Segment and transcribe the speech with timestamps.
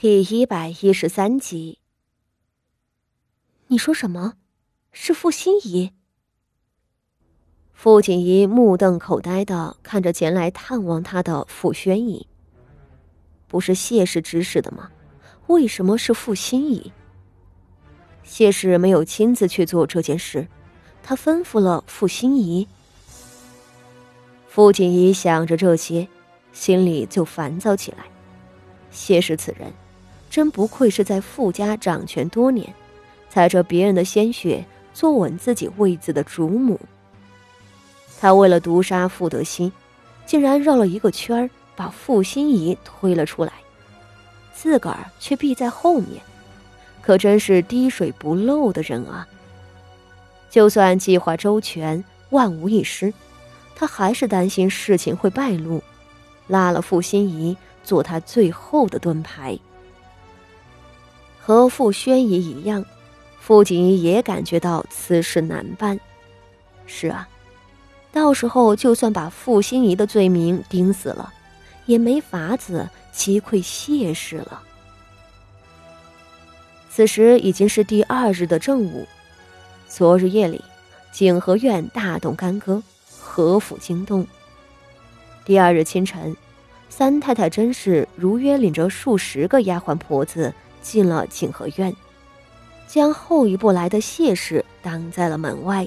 [0.00, 1.80] 第一百一十三集。
[3.66, 4.34] 你说什么？
[4.92, 5.92] 是傅心怡？
[7.72, 12.28] 傅锦怡目瞪口呆的看着前来探望他的傅宣仪。
[13.48, 14.92] 不是谢氏指使的吗？
[15.48, 16.92] 为什么是傅心怡？
[18.22, 20.46] 谢氏没有亲自去做这件事，
[21.02, 22.68] 他吩咐了傅心怡。
[24.46, 26.06] 傅锦怡想着这些，
[26.52, 28.04] 心里就烦躁起来。
[28.92, 29.72] 谢氏此人。
[30.30, 32.72] 真不愧是在傅家掌权多年，
[33.30, 36.78] 踩着别人的鲜血坐稳自己位子的主母。
[38.20, 39.72] 他为了毒杀傅德熙，
[40.26, 43.52] 竟然绕了一个圈儿把傅心怡推了出来，
[44.52, 46.20] 自个儿却避在后面，
[47.00, 49.26] 可真是滴水不漏的人啊！
[50.50, 53.12] 就算计划周全，万无一失，
[53.76, 55.80] 他还是担心事情会败露，
[56.48, 59.58] 拉了傅心怡做他最后的盾牌。
[61.48, 62.84] 和傅宣仪一样，
[63.40, 65.98] 傅锦仪也感觉到此事难办。
[66.84, 67.26] 是啊，
[68.12, 71.32] 到时候就算把傅心怡的罪名钉死了，
[71.86, 74.60] 也没法子击溃谢氏了。
[76.90, 79.08] 此时已经是第二日的正午，
[79.88, 80.62] 昨日夜里，
[81.12, 82.82] 景和院大动干戈，
[83.18, 84.26] 何府惊动。
[85.46, 86.36] 第二日清晨，
[86.90, 90.52] 三太太甄氏如约领着数十个丫鬟婆子。
[90.88, 91.94] 进了景和院，
[92.86, 95.86] 将后一步来的谢氏挡在了门外，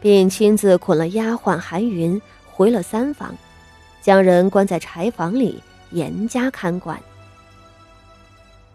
[0.00, 2.18] 并亲自捆了丫鬟韩云
[2.50, 3.36] 回了三房，
[4.00, 6.98] 将人关在柴房里严加看管。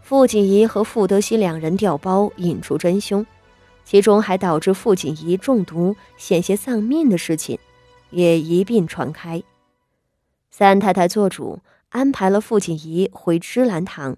[0.04, 3.26] 傅锦仪和傅德熙两人调包引出真凶，
[3.84, 7.58] 其中还导致傅锦仪中毒险些丧命的事情，
[8.12, 9.42] 也一并传开。
[10.52, 11.60] 三太太做主
[11.90, 14.16] 安排了傅锦仪回芝兰堂。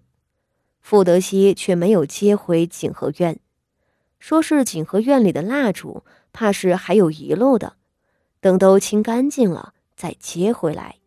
[0.88, 3.40] 傅德熙却没有接回景和院，
[4.20, 7.74] 说是景和院里的蜡烛，怕是还有遗漏的，
[8.40, 10.98] 等都清干净了再接回来。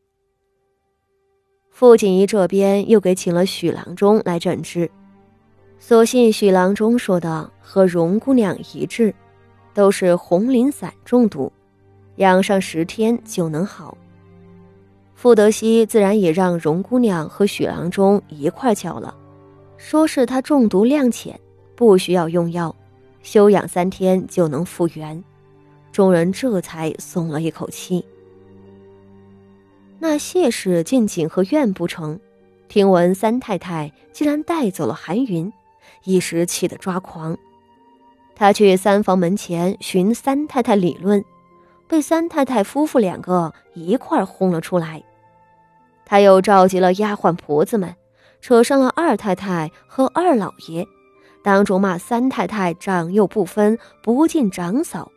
[1.70, 4.90] 傅锦仪这边又给请了许郎中来诊治，
[5.78, 9.14] 所幸许郎中说的和荣姑娘一致，
[9.74, 11.52] 都是红磷散中毒，
[12.16, 13.96] 养上十天就能好。
[15.14, 19.14] 傅德熙自然也让荣姑娘和许郎中一块叫了。
[19.78, 21.40] 说是他中毒量浅，
[21.74, 22.74] 不需要用药，
[23.22, 25.22] 休养三天就能复原。
[25.92, 28.04] 众人这才松了一口气。
[30.00, 32.20] 那谢氏进景和院不成，
[32.68, 35.50] 听闻三太太竟然带走了韩云，
[36.04, 37.38] 一时气得抓狂。
[38.34, 41.24] 他去三房门前寻三太太理论，
[41.88, 45.02] 被三太太夫妇两个一块轰了出来。
[46.04, 47.94] 他又召集了丫鬟婆子们。
[48.40, 50.86] 扯上了二太太和二老爷，
[51.42, 55.10] 当众骂三太太长幼不分，不敬长嫂，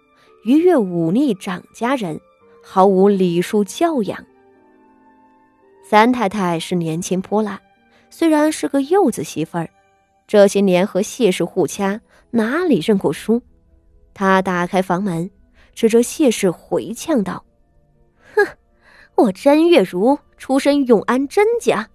[0.43, 2.19] 逾越忤逆长家人，
[2.63, 4.25] 毫无礼数教养。
[5.83, 7.59] 三太太是年轻泼辣，
[8.09, 9.69] 虽然是个幼子媳妇儿，
[10.25, 13.41] 这些年和谢氏互掐，哪里认过输？
[14.13, 15.29] 她打开房门，
[15.73, 17.45] 指着谢氏回呛道
[18.35, 18.45] ：“哼，
[19.15, 21.87] 我甄月如出身永安甄家。”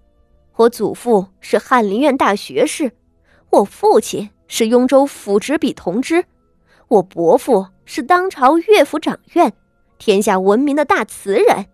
[0.57, 2.91] 我祖父是翰林院大学士，
[3.51, 6.25] 我父亲是雍州府执笔同知，
[6.87, 9.53] 我伯父是当朝乐府掌院，
[9.99, 11.67] 天下闻名的大词人。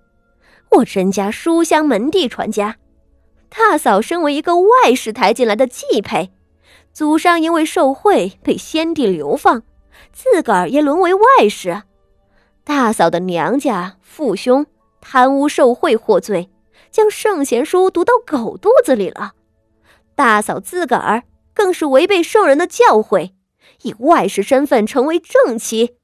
[0.72, 2.76] 我甄家书香门第传家，
[3.48, 6.32] 大嫂身为一个外室抬进来的继配，
[6.92, 9.64] 祖上因为受贿被先帝流放，
[10.12, 11.84] 自个儿也沦为外室。
[12.66, 14.66] 大嫂的娘家父兄
[15.00, 16.50] 贪污受贿获罪。
[16.94, 19.34] 将圣贤书读到狗肚子里了，
[20.14, 23.32] 大嫂自个儿更是违背圣人的教诲，
[23.82, 25.98] 以外室身份成为正妻。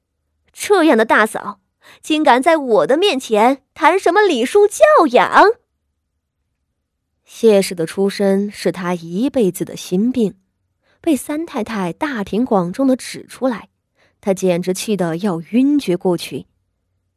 [0.52, 1.60] 这样的大嫂，
[2.02, 5.52] 竟敢在我的面前谈什么礼数教养？
[7.24, 10.34] 谢氏的出身是他一辈子的心病，
[11.00, 13.68] 被三太太大庭广众的指出来，
[14.20, 16.46] 他简直气得要晕厥过去。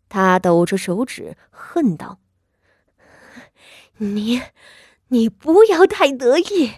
[0.10, 2.20] 他抖着手指，恨道。
[4.04, 4.42] 你，
[5.08, 6.74] 你不要太得意。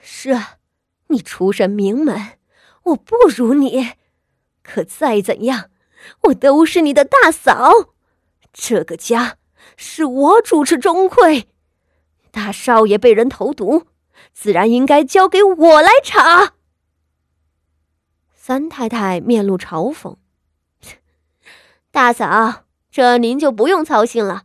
[0.00, 0.58] 是啊，
[1.08, 2.38] 你出身名门，
[2.84, 3.92] 我不如你。
[4.62, 5.70] 可再怎样，
[6.24, 7.94] 我都是你的大嫂。
[8.52, 9.38] 这个家
[9.76, 11.46] 是我主持钟馗，
[12.30, 13.86] 大少爷被人投毒，
[14.32, 16.54] 自然应该交给我来查。
[18.34, 20.16] 三太太面露嘲讽
[21.90, 24.44] ：“大嫂，这您就不用操心了。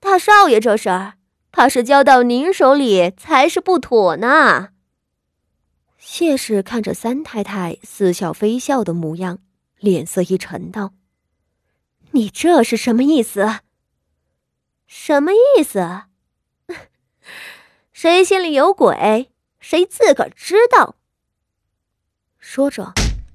[0.00, 1.14] 大少爷这事儿。”
[1.50, 4.70] 怕是交到您手里才是不妥呢。
[5.96, 9.38] 谢氏看着三太太似笑非笑的模样，
[9.78, 10.94] 脸色一沉，道
[12.12, 13.60] ：“你这是什么意思？
[14.86, 16.02] 什么意思？
[17.92, 20.96] 谁心里有鬼，谁自个儿知道。”
[22.38, 22.94] 说着，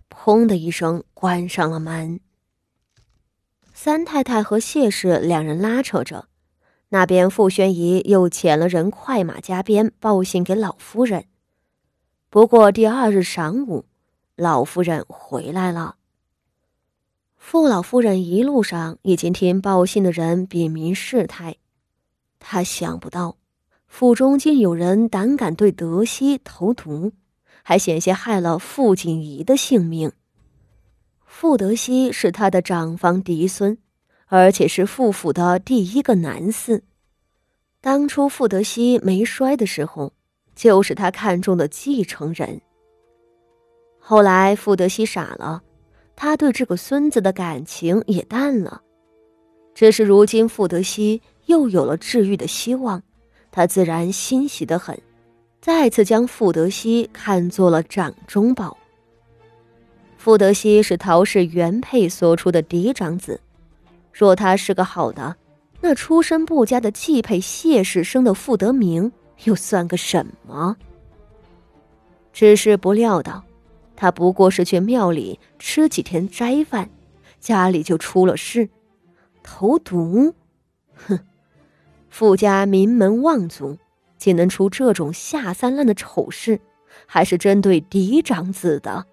[0.09, 2.21] 砰的一声关上了门。
[3.73, 6.27] 三太太和谢氏两人拉扯着，
[6.93, 11.25] 那边傅宣仪又遣了人快马加鞭报信给老夫人。
[12.29, 13.85] 不过第二日晌午，
[14.35, 15.95] 老夫人回来了。
[17.35, 21.55] 傅老夫人一路上已经听报信的人禀明事态，
[22.39, 23.37] 她想不到
[23.87, 27.11] 府中竟有人胆敢对德熙投毒，
[27.63, 30.11] 还险些害了傅锦仪的性命。
[31.25, 33.79] 傅德熙是他的长房嫡孙，
[34.35, 36.81] 而且是傅府的第一个男嗣。
[37.79, 40.11] 当初傅德熙没衰的时候，
[40.55, 42.59] 就是他看中的继承人。
[43.99, 45.61] 后来傅德熙傻了，
[46.15, 48.81] 他对这个孙子的感情也淡了。
[49.75, 53.03] 只是如今傅德熙又有了治愈的希望，
[53.51, 54.99] 他自然欣喜的很，
[55.61, 58.75] 再次将傅德熙看作了掌中宝。
[60.17, 63.39] 傅德熙是陶氏原配所出的嫡长子，
[64.13, 65.35] 若他是个好的，
[65.81, 69.11] 那出身不佳的继配谢氏生的傅德明
[69.45, 70.77] 又算个什么？
[72.31, 73.43] 只是不料到，
[73.95, 76.89] 他不过是去庙里吃几天斋饭，
[77.39, 78.69] 家里就出了事，
[79.41, 80.33] 投毒。
[80.93, 81.19] 哼，
[82.09, 83.77] 傅家名门望族，
[84.17, 86.59] 竟能出这种下三滥的丑事，
[87.05, 89.05] 还是针对嫡长子的。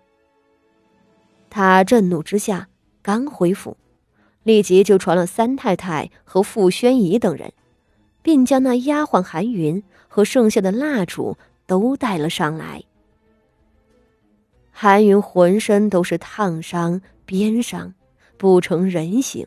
[1.49, 2.69] 他震怒之下，
[3.03, 3.77] 刚回府，
[4.43, 7.53] 立即就传了三太太和傅宣仪等人，
[8.23, 12.83] 并将那丫鬟韩云和剩下的蜡烛都带了上来。
[14.73, 17.93] 韩云浑身都是烫伤、鞭伤，
[18.39, 19.47] 不成人形，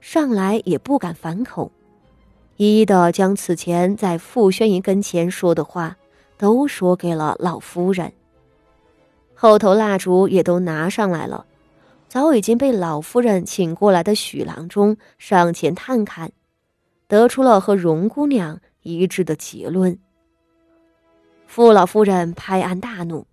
[0.00, 1.70] 上来也不敢反口，
[2.56, 5.98] 一一的将此前在傅宣仪跟前说的话
[6.38, 8.12] 都说给了老夫人。
[9.34, 11.44] 后头蜡烛也都拿上来了，
[12.12, 16.30] 早已经被老夫人请过来的许郎中上前探看，
[17.08, 19.98] 得出了和荣姑娘一致的结论。
[21.46, 23.26] 傅老夫人拍案大怒，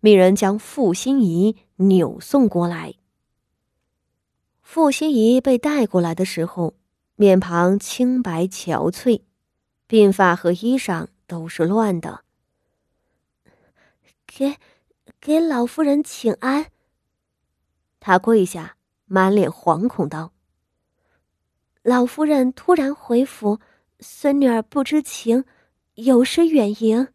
[0.00, 2.92] 命人将傅心怡扭送过来。
[4.60, 6.74] 傅心怡被带过来的时候，
[7.14, 9.22] 面庞清白憔悴，
[9.88, 12.20] 鬓发和衣裳都是乱的。
[14.26, 14.56] 给。
[15.18, 16.66] 给老夫人请安。
[18.06, 18.76] 他跪下，
[19.06, 20.32] 满脸惶恐道
[21.82, 23.58] ：“老夫人突然回府，
[23.98, 25.44] 孙女儿不知情，
[25.94, 27.08] 有失远迎。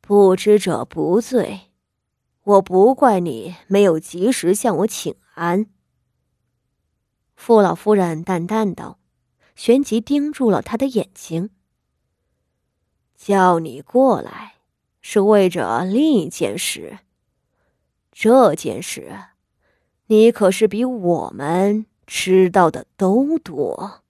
[0.00, 1.72] 不知者不罪，
[2.44, 5.66] 我不怪你没有及时向我请安。”
[7.34, 9.00] 傅老夫人淡淡道，
[9.56, 11.50] 旋即盯住了他的眼睛
[13.18, 14.54] ：“叫你过来。”
[15.02, 17.00] 是为着另一件事。
[18.14, 19.18] 这件事，
[20.06, 24.02] 你可是比我们知道的都多。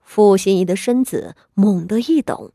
[0.00, 2.52] 傅心怡的身子猛地一抖，